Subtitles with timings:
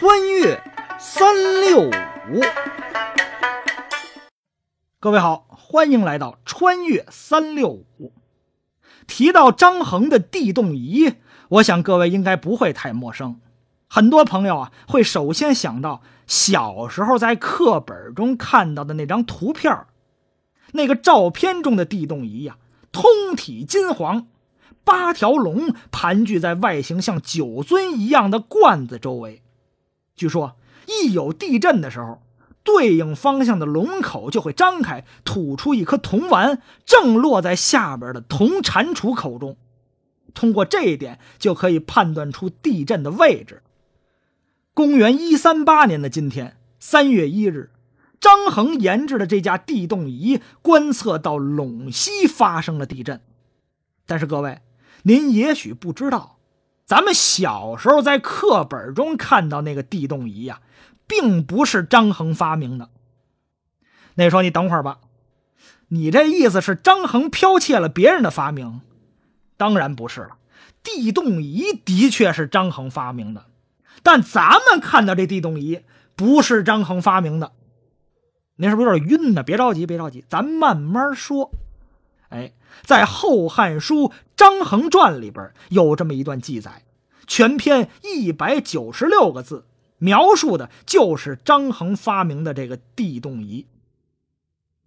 [0.00, 0.58] 穿越
[0.98, 2.40] 三六五，
[4.98, 8.14] 各位好，欢迎来到穿越三六五。
[9.06, 11.16] 提到张衡的地动仪，
[11.50, 13.42] 我想各位应该不会太陌生。
[13.90, 19.84] 很多朋友啊，会首先想到小时候在课本中看到的那张图片
[20.72, 22.56] 那个照片中的地动仪呀，
[22.90, 24.28] 通体金黄。
[24.82, 29.42] 八条龙盘踞在外形像酒樽一样的罐子周围，
[30.20, 30.54] 据说
[30.86, 32.20] 一有地震的时候，
[32.62, 39.56] 对应方向的龙口就会张开，吐出一颗铜丸，正落在下边的铜蟾蜍口中。
[40.34, 43.62] 通过这一点，就可以判断出地震的位置。
[44.74, 47.70] 公元一三八年的今天，三月一日，
[48.20, 53.22] 张衡研制的这架地动仪观测到陇西发生了地震，
[54.04, 54.60] 但是各位。
[55.04, 56.39] 您也许不知道，
[56.90, 60.60] 咱们小时候在课本中看到那个地动仪呀，
[61.06, 62.88] 并不是张衡发明的。
[64.16, 64.98] 那说你等会儿吧，
[65.86, 68.80] 你这意思是张衡剽窃了别人的发明？
[69.56, 70.38] 当然不是了，
[70.82, 73.44] 地动仪的确是张衡发明的，
[74.02, 75.82] 但咱们看到这地动仪
[76.16, 77.52] 不是张衡发明的。
[78.56, 79.44] 您是不是有点晕呢？
[79.44, 81.52] 别着急，别着急，咱慢慢说。
[82.30, 82.52] 哎，
[82.84, 86.84] 在《后汉书·张衡传》里边有这么一段记载，
[87.26, 89.66] 全篇一百九十六个字，
[89.98, 93.66] 描述的就是张衡发明的这个地动仪。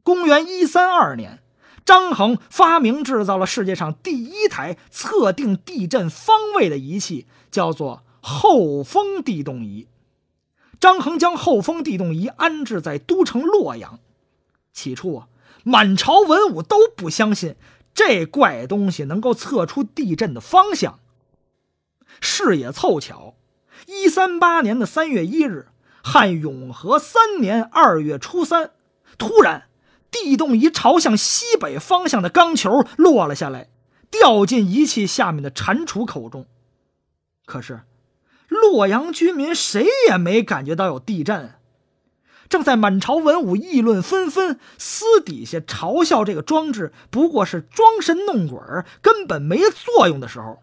[0.04, 1.40] 公元一三二年，
[1.86, 9.88] 张衡发明制造了世界上第一台测定地震方位的仪器，叫做后风地动仪。
[10.80, 14.00] 张衡将后风地动仪安置在都城洛阳。
[14.72, 15.28] 起初啊。
[15.64, 17.56] 满朝文武都不相信
[17.94, 21.00] 这怪东西能够测出地震的方向。
[22.22, 23.36] 是也凑巧，
[23.88, 25.68] 一三八年的三月一日，
[26.04, 28.72] 汉永和三年二月初三，
[29.18, 29.68] 突然
[30.12, 33.70] 地动仪朝向西北方向的钢球落了下来，
[34.12, 36.46] 掉进仪器下面的蟾蜍口中。
[37.46, 37.82] 可是，
[38.48, 41.56] 洛阳居民谁也没感觉到有地震。
[42.54, 48.60] 正在满朝文武议论纷纷，私底下嘲笑这个装置不过是装神弄鬼
[49.02, 50.62] 根本没作用的时候，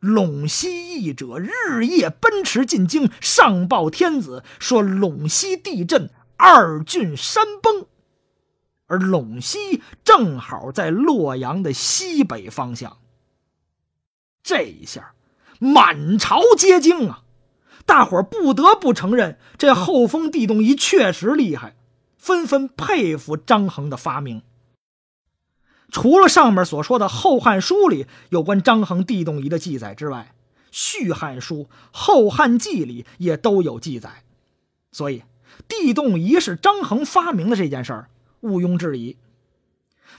[0.00, 7.86] 陇西义者日夜奔驰进京，上报天子说陇西地震，二郡山崩，
[8.88, 12.96] 而陇西正好在洛阳的西北方向。
[14.42, 15.14] 这一下，
[15.60, 17.22] 满朝皆惊啊！
[17.86, 21.76] 大伙儿不得不承认，这后封地动仪确实厉害，
[22.18, 24.42] 纷纷佩服张衡的发明。
[25.90, 30.34] 除了上面所说的《后汉书》里有关张衡地动仪的记载之外，
[30.72, 31.54] 《续汉书》
[31.92, 34.24] 《后汉纪》里也都有记载。
[34.90, 35.22] 所以，
[35.68, 38.08] 地动仪是张衡发明的这件事儿
[38.40, 39.16] 毋庸置疑。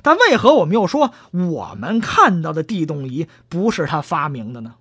[0.01, 4.75] 但为何我们又说我们看到的地动仪不是他发明的呢？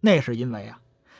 [0.00, 0.78] 那是因为啊。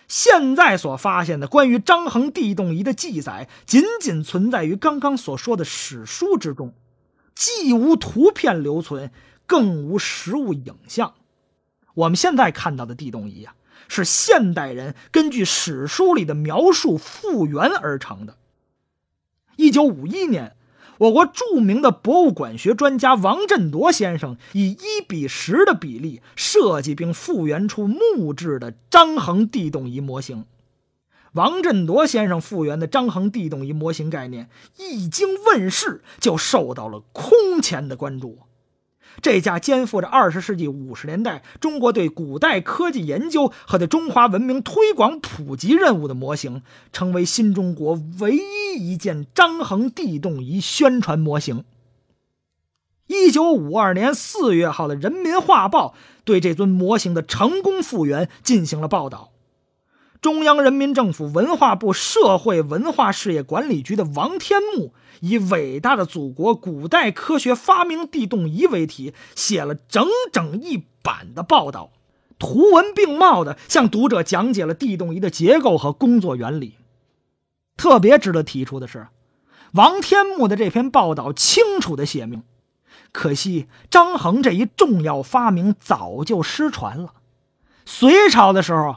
[0.09, 6.75] 现在所发现的关于张衡地动仪的记载，仅仅存在于刚刚所说的史书之中，
[7.35, 9.11] 既无图片留存，
[9.47, 11.15] 更无实物影像。
[11.95, 13.55] 我们现在看到的地动仪啊，
[13.89, 18.37] 是现代人根据史书里的描述复原而成的。
[19.57, 20.57] 一九五一年。
[20.99, 30.47] 我国著名的博物馆学专家王振铎先生以一比十的比例设计并复原出木质的张衡地动仪模型。
[31.33, 34.49] 王振铎先生复原的张衡地动仪模型概念
[34.79, 38.39] 一经问世，就受到了空前的关注。
[39.23, 46.63] 这架肩负着二十世纪五十年代中国对古代科技研究和对中华文明推广普及任务的模型，
[46.93, 51.65] 成为新中国唯一一件张衡地动仪宣传模型。
[53.07, 55.95] 一九五二年四月号的《人民画报》
[56.25, 59.31] 对这尊模型的成功复原进行了报道。
[60.27, 71.93] 中央人民政府文化部社会文化事业管理局的王天木以“伟大的祖国，古代科学发明地动仪”为题，写了整整一版的报道，
[72.41, 76.75] 图文并茂的向读者讲解了地动仪的结构和工作原理。
[77.77, 79.07] 特别值得提出的是，
[79.75, 82.43] 王天木的这篇报道清楚的写明，
[83.13, 87.13] 可惜张衡这一重要发明早就失传了。
[87.85, 88.97] 隋朝的时候。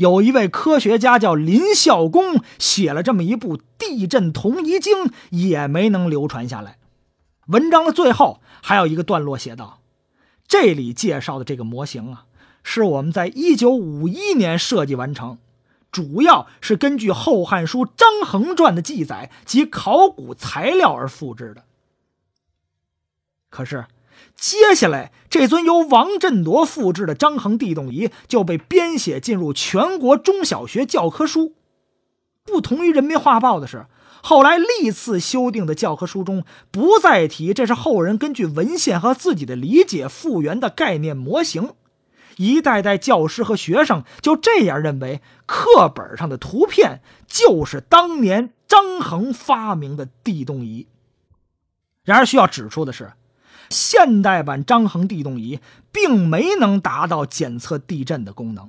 [0.00, 6.78] 有一位科学家叫林孝公，写了这么一部《地震同仪经》，也没能流传下来。
[7.48, 9.82] 文章的最后还有一个段落写道
[10.48, 12.24] ：“这里介绍的这个模型啊，
[12.62, 15.36] 是我们在一九五一年设计完成，
[15.92, 21.64] 主要是根据《后汉书·张衡传》的记载及考古材料而复制的。
[23.50, 23.84] 可是，
[24.36, 31.54] 接下来这尊由王振铎复制的张衡地动仪就被编写进入全国中小学教科书。
[32.44, 33.86] 不同于《人民画报》的是，
[34.22, 41.74] 后来历次修订的教科书中不再提这是后人根据文献和自己的理解复原的概念模型。
[42.36, 50.86] 一代代教师和学生就这样认为，课本上的图片就是当年张衡发明的地动仪。
[52.02, 53.12] 然而，需要指出的是，
[53.70, 58.68] 现代版张衡地动仪并没能达到检测地震的功能。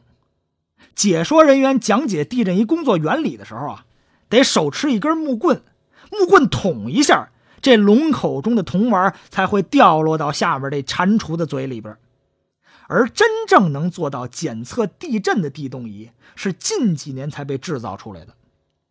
[0.96, 3.86] 解说人员讲解地震仪工作原理的时候啊，
[4.30, 5.62] 得手持一根木棍，
[6.12, 7.30] 木棍捅一下，
[7.62, 11.98] 这龙口中的铜丸才会掉落到下面这蟾蜍的嘴里边。
[12.88, 18.36] 而真正能做到检测地震的地动仪，是近几年才被制造出来的。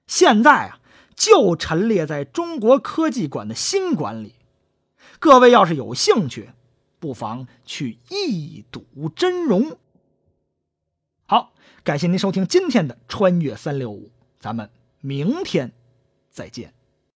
[0.07, 0.79] 现在啊，
[1.15, 4.35] 就陈列在中国科技馆的新馆里。
[5.21, 6.51] 各位要是有兴趣，
[6.99, 8.85] 不妨去一睹
[9.15, 9.77] 真容。
[11.27, 11.53] 好，
[11.85, 14.07] 感谢您收听今天的《穿越三六五》，
[14.41, 14.71] 咱们
[15.01, 15.73] 明天
[16.31, 16.73] 再见。